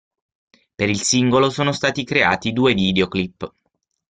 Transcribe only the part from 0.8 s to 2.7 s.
il singolo sono stati creati